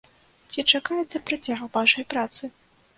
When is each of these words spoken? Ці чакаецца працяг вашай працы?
Ці 0.53 0.65
чакаецца 0.71 1.23
працяг 1.29 1.59
вашай 1.79 2.03
працы? 2.17 2.43